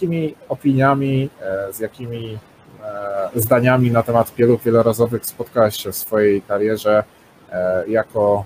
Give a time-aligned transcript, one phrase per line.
[0.00, 1.30] jakimi opiniami,
[1.70, 2.38] z jakimi
[3.34, 7.04] zdaniami na temat pieluch wielorazowych spotkałaś się w swojej karierze
[7.88, 8.44] jako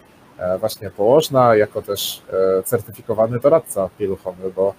[0.60, 2.22] właśnie położna, jako też
[2.64, 4.74] certyfikowany doradca pieluchowy, bo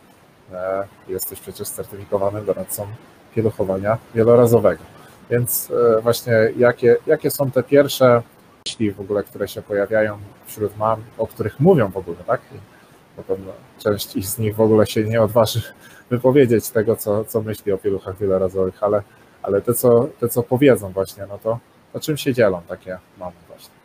[1.08, 2.88] jesteś przecież certyfikowanym doradcą
[3.36, 4.84] pieluchowania wielorazowego.
[5.30, 8.22] Więc właśnie jakie, jakie są te pierwsze
[8.66, 12.42] myśli w ogóle, które się pojawiają wśród mam, o których mówią w ogóle, tak?
[12.56, 12.58] I
[13.16, 13.38] potem
[13.80, 15.62] część z nich w ogóle się nie odważy
[16.12, 19.02] wypowiedzieć tego, co, co myśli o pieluchach wielorazowych, ale,
[19.44, 21.60] ale te, co, te, co powiedzą właśnie, no to
[21.94, 23.76] o czym się dzielą takie mamy właśnie.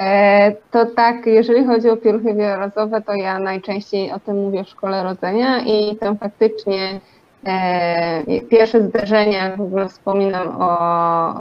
[0.00, 4.68] E, to tak, jeżeli chodzi o pieluchy wielorazowe, to ja najczęściej o tym mówię w
[4.68, 7.00] szkole rodzenia i tam faktycznie
[7.46, 10.78] e, pierwsze zderzenia w ogóle wspominam o,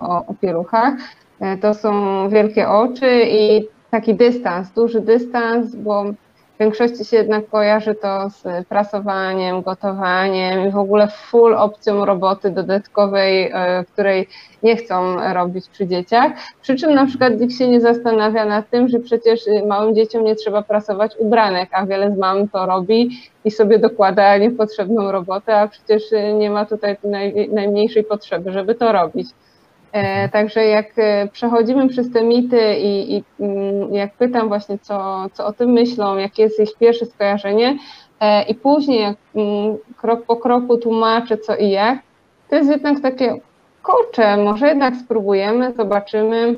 [0.01, 0.93] o, o pieluchach.
[1.39, 6.05] E, to są wielkie oczy i taki dystans, duży dystans, bo
[6.55, 12.49] w większości się jednak kojarzy to z prasowaniem, gotowaniem i w ogóle full opcją roboty
[12.49, 14.27] dodatkowej, e, której
[14.63, 16.31] nie chcą robić przy dzieciach.
[16.61, 20.35] Przy czym na przykład nikt się nie zastanawia nad tym, że przecież małym dzieciom nie
[20.35, 23.09] trzeba prasować ubranek, a wiele z mam to robi
[23.45, 26.03] i sobie dokłada niepotrzebną robotę, a przecież
[26.37, 29.27] nie ma tutaj naj, najmniejszej potrzeby, żeby to robić.
[29.95, 35.25] E, także jak e, przechodzimy przez te mity i, i mm, jak pytam właśnie, co,
[35.33, 37.77] co o tym myślą, jakie jest ich pierwsze skojarzenie,
[38.19, 41.99] e, i później jak mm, krok po kroku tłumaczę co i jak,
[42.49, 43.39] to jest jednak takie,
[43.83, 46.55] kurczę, może jednak spróbujemy, zobaczymy.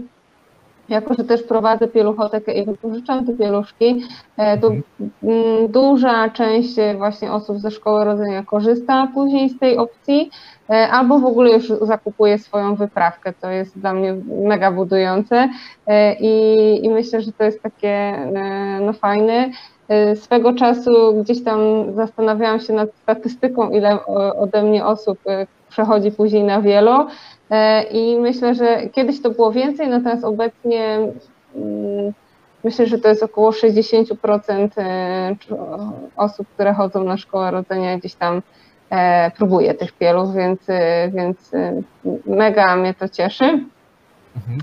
[0.89, 4.03] Jako, że też prowadzę pieluchotekę i wypożyczam te pieluszki,
[4.35, 4.83] to mhm.
[5.23, 10.31] mm, duża część właśnie osób ze szkoły rodzenia korzysta później z tej opcji,
[10.69, 13.33] E, albo w ogóle już zakupuje swoją wyprawkę.
[13.41, 15.49] To jest dla mnie mega budujące
[15.87, 19.49] e, i, i myślę, że to jest takie e, no fajne.
[20.15, 21.59] Swego czasu gdzieś tam
[21.95, 25.19] zastanawiałam się nad statystyką, ile ode mnie osób
[25.69, 27.07] przechodzi później na wielo
[27.91, 30.97] i myślę, że kiedyś to było więcej, natomiast obecnie
[31.55, 32.13] mm,
[32.63, 34.67] myślę, że to jest około 60%
[36.15, 38.41] osób, które chodzą na szkołę rodzenia gdzieś tam
[38.89, 41.81] e, próbuję tych pieluch, więc, e, więc e,
[42.25, 43.45] mega mnie to cieszy.
[43.45, 43.67] Mhm.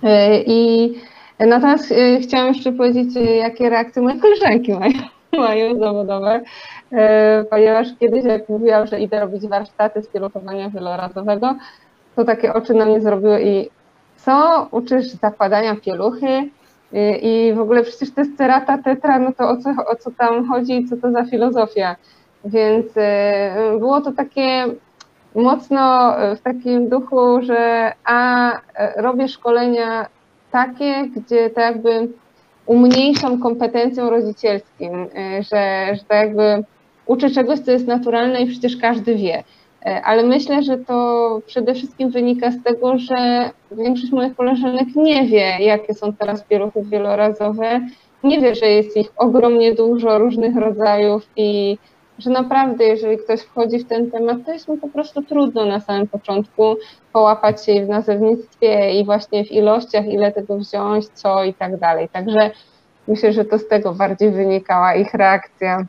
[0.02, 0.94] E, I
[1.40, 3.08] natomiast chciałam jeszcze powiedzieć,
[3.38, 4.92] jakie reakcje moje koleżanki mają,
[5.32, 6.40] mają zawodowe,
[7.50, 11.56] ponieważ kiedyś jak mówiłam, że idę robić warsztaty z pieluchowania wielorazowego,
[12.16, 13.70] to takie oczy na mnie zrobiły i
[14.16, 16.50] co, uczysz zakładania pieluchy?
[17.22, 20.48] I w ogóle przecież to jest cerata tetra, no to o co, o co tam
[20.48, 21.96] chodzi i co to za filozofia?
[22.44, 24.64] Więc y, było to takie
[25.34, 28.50] mocno w takim duchu, że a
[28.96, 30.06] robię szkolenia
[30.50, 32.08] takie, gdzie tak jakby
[32.66, 36.64] umniejszam kompetencjom rodzicielskim, y, że, że tak jakby
[37.06, 39.44] uczę czegoś, co jest naturalne i przecież każdy wie.
[39.86, 45.26] Y, ale myślę, że to przede wszystkim wynika z tego, że większość moich koleżanek nie
[45.26, 47.80] wie, jakie są teraz pieluchy wielorazowe,
[48.24, 51.78] nie wie, że jest ich ogromnie dużo różnych rodzajów i
[52.18, 55.80] że naprawdę, jeżeli ktoś wchodzi w ten temat, to jest mu po prostu trudno na
[55.80, 56.76] samym początku
[57.12, 62.08] połapać się w nazewnictwie i właśnie w ilościach, ile tego wziąć, co i tak dalej.
[62.08, 62.50] Także
[63.08, 65.86] myślę, że to z tego bardziej wynikała ich reakcja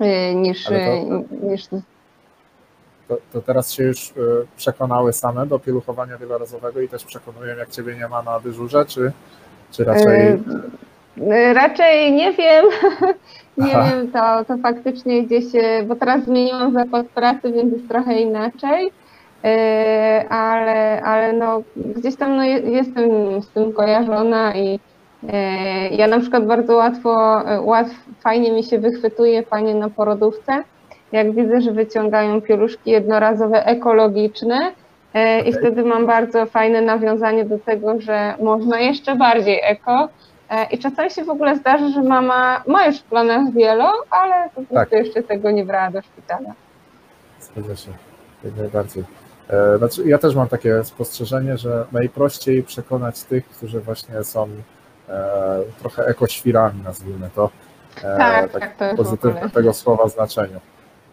[0.00, 0.64] y, niż.
[0.64, 0.72] To,
[1.46, 1.68] niż...
[3.08, 4.12] To, to, teraz się już y,
[4.56, 9.12] przekonały same do pieluchowania wielorazowego i też przekonują, jak ciebie nie ma na dyżurze, czy,
[9.70, 10.32] czy raczej.
[11.18, 12.64] Y, raczej nie wiem.
[13.58, 13.90] Nie Aha.
[13.90, 15.44] wiem, to, to faktycznie gdzieś,
[15.86, 18.90] bo teraz zmieniłam zakład pracy, więc jest trochę inaczej,
[19.44, 24.80] e, ale, ale no, gdzieś tam no, jestem z tym kojarzona i
[25.28, 30.64] e, ja na przykład bardzo łatwo, łatw, fajnie mi się wychwytuje panie na porodówce,
[31.14, 34.72] jak widzę, że wyciągają pieluszki jednorazowe ekologiczne,
[35.10, 35.40] okay.
[35.40, 40.08] i wtedy mam bardzo fajne nawiązanie do tego, że można jeszcze bardziej eko,
[40.50, 44.48] E, I czasami się w ogóle zdarzy, że mama ma już w planach wielo, ale
[44.48, 44.92] po prostu tak.
[44.92, 46.52] jeszcze tego nie brała do szpitala.
[47.40, 47.90] Zgadza się,
[48.44, 49.04] jak najbardziej.
[49.50, 54.48] E, znaczy, ja też mam takie spostrzeżenie, że najprościej przekonać tych, którzy właśnie są
[55.08, 57.50] e, trochę ekoświrami, nazwijmy to,
[57.98, 60.60] e, tak, tak, tak pozytywne tego słowa znaczeniu.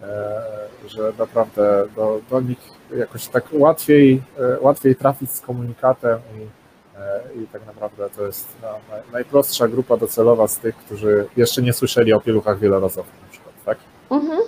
[0.03, 0.41] E,
[0.87, 2.59] że naprawdę do, do nich
[2.97, 6.61] jakoś tak łatwiej, e, łatwiej trafić z komunikatem i
[7.01, 8.67] E, i tak naprawdę to jest no,
[9.11, 13.77] najprostsza grupa docelowa z tych, którzy jeszcze nie słyszeli o pieluchach wielorazowych na przykład, tak?
[14.11, 14.41] Mhm.